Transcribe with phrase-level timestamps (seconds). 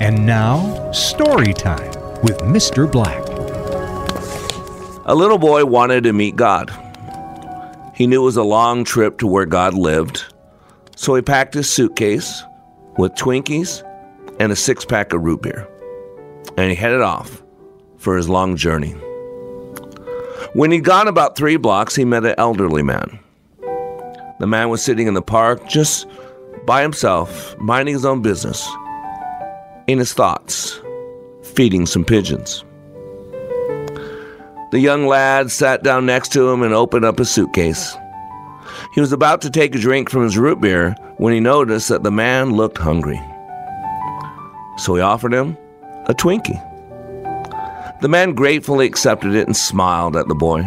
[0.00, 1.90] And now, story time
[2.22, 2.90] with Mr.
[2.90, 3.18] Black.
[5.06, 6.70] A little boy wanted to meet God.
[7.96, 10.32] He knew it was a long trip to where God lived,
[10.94, 12.44] so he packed his suitcase
[12.96, 13.82] with Twinkies
[14.38, 15.66] and a six pack of root beer,
[16.56, 17.42] and he headed off
[17.96, 18.92] for his long journey.
[20.52, 23.18] When he'd gone about three blocks, he met an elderly man.
[24.38, 26.06] The man was sitting in the park just
[26.66, 28.68] by himself, minding his own business,
[29.88, 30.80] in his thoughts,
[31.42, 32.64] feeding some pigeons.
[34.70, 37.96] The young lad sat down next to him and opened up his suitcase.
[38.94, 42.02] He was about to take a drink from his root beer when he noticed that
[42.02, 43.20] the man looked hungry.
[44.76, 45.56] So he offered him
[46.06, 46.64] a Twinkie.
[48.02, 50.62] The man gratefully accepted it and smiled at the boy.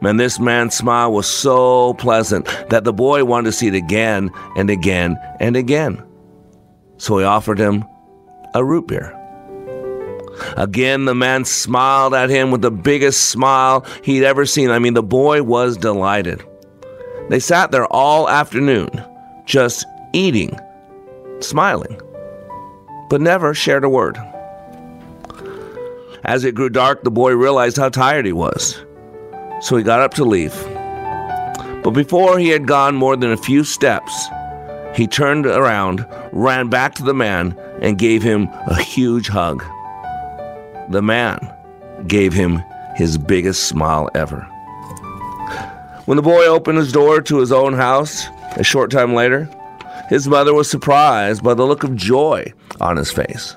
[0.00, 4.30] Man, this man's smile was so pleasant that the boy wanted to see it again
[4.56, 6.02] and again and again.
[6.98, 7.84] So he offered him
[8.54, 9.14] a root beer.
[10.56, 14.70] Again, the man smiled at him with the biggest smile he'd ever seen.
[14.70, 16.42] I mean, the boy was delighted.
[17.28, 18.88] They sat there all afternoon,
[19.44, 20.58] just eating,
[21.40, 22.00] smiling,
[23.10, 24.16] but never shared a word.
[26.24, 28.82] As it grew dark, the boy realized how tired he was,
[29.60, 30.54] so he got up to leave.
[31.82, 34.28] But before he had gone more than a few steps,
[34.94, 39.64] he turned around, ran back to the man, and gave him a huge hug.
[40.88, 41.52] The man
[42.06, 42.62] gave him
[42.96, 44.40] his biggest smile ever.
[46.06, 49.48] When the boy opened his door to his own house a short time later,
[50.08, 53.56] his mother was surprised by the look of joy on his face.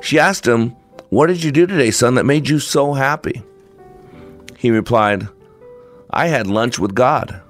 [0.00, 0.76] She asked him,
[1.10, 3.42] What did you do today, son, that made you so happy?
[4.56, 5.28] He replied,
[6.10, 7.40] I had lunch with God.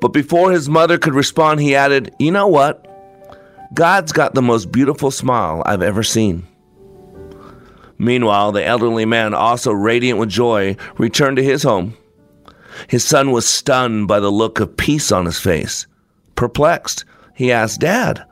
[0.00, 2.86] But before his mother could respond, he added, You know what?
[3.74, 6.46] God's got the most beautiful smile I've ever seen.
[7.98, 11.96] Meanwhile, the elderly man, also radiant with joy, returned to his home.
[12.88, 15.86] His son was stunned by the look of peace on his face.
[16.34, 17.04] Perplexed,
[17.34, 18.24] he asked, Dad,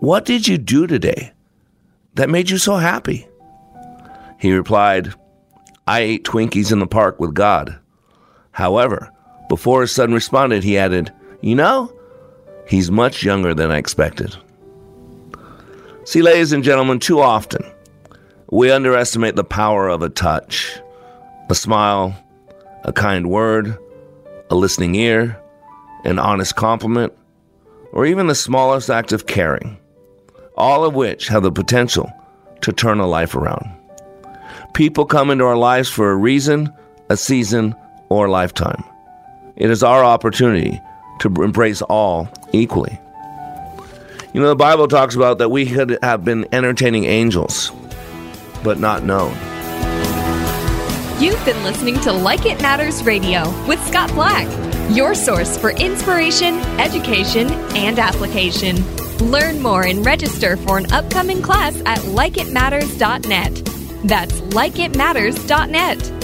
[0.00, 1.32] what did you do today
[2.14, 3.28] that made you so happy?
[4.38, 5.12] He replied,
[5.86, 7.78] I ate Twinkies in the park with God.
[8.52, 9.12] However,
[9.48, 11.92] before his son responded, he added, You know,
[12.66, 14.36] he's much younger than I expected.
[16.04, 17.62] See, ladies and gentlemen, too often
[18.50, 20.78] we underestimate the power of a touch,
[21.50, 22.16] a smile,
[22.84, 23.76] a kind word,
[24.50, 25.38] a listening ear,
[26.04, 27.12] an honest compliment,
[27.92, 29.76] or even the smallest act of caring,
[30.56, 32.10] all of which have the potential
[32.62, 33.68] to turn a life around.
[34.74, 36.72] People come into our lives for a reason,
[37.10, 37.74] a season,
[38.08, 38.82] or a lifetime.
[39.58, 40.80] It is our opportunity
[41.18, 43.00] to embrace all equally.
[44.32, 47.72] You know, the Bible talks about that we could have been entertaining angels,
[48.62, 49.32] but not known.
[51.20, 54.46] You've been listening to Like It Matters Radio with Scott Black,
[54.94, 58.76] your source for inspiration, education, and application.
[59.18, 63.54] Learn more and register for an upcoming class at likeitmatters.net.
[64.04, 66.17] That's likeitmatters.net.